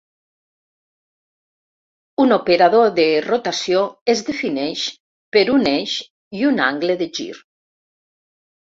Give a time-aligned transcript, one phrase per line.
[2.23, 3.85] Un operador de rotació
[4.15, 4.89] es defineix
[5.37, 5.97] per un eix
[6.41, 7.33] i un angle de gir.